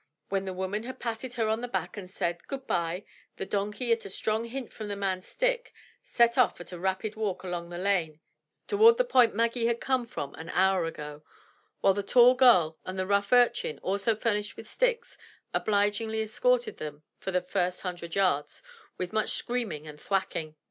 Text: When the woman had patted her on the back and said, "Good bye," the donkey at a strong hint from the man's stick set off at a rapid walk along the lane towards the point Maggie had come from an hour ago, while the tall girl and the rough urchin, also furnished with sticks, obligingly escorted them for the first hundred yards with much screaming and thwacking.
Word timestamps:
When 0.29 0.45
the 0.45 0.53
woman 0.53 0.81
had 0.81 0.99
patted 0.99 1.35
her 1.35 1.47
on 1.47 1.61
the 1.61 1.67
back 1.67 1.95
and 1.95 2.09
said, 2.09 2.47
"Good 2.47 2.65
bye," 2.65 3.05
the 3.35 3.45
donkey 3.45 3.91
at 3.91 4.03
a 4.03 4.09
strong 4.09 4.45
hint 4.45 4.73
from 4.73 4.87
the 4.87 4.95
man's 4.95 5.27
stick 5.27 5.71
set 6.03 6.39
off 6.39 6.59
at 6.59 6.71
a 6.71 6.79
rapid 6.79 7.15
walk 7.15 7.43
along 7.43 7.69
the 7.69 7.77
lane 7.77 8.19
towards 8.67 8.97
the 8.97 9.03
point 9.05 9.35
Maggie 9.35 9.67
had 9.67 9.79
come 9.79 10.07
from 10.07 10.33
an 10.33 10.49
hour 10.49 10.85
ago, 10.85 11.23
while 11.81 11.93
the 11.93 12.01
tall 12.01 12.33
girl 12.33 12.79
and 12.83 12.97
the 12.97 13.05
rough 13.05 13.31
urchin, 13.31 13.77
also 13.83 14.15
furnished 14.15 14.57
with 14.57 14.67
sticks, 14.67 15.19
obligingly 15.53 16.23
escorted 16.23 16.77
them 16.77 17.03
for 17.19 17.29
the 17.29 17.39
first 17.41 17.81
hundred 17.81 18.15
yards 18.15 18.63
with 18.97 19.13
much 19.13 19.29
screaming 19.33 19.85
and 19.85 20.01
thwacking. 20.01 20.55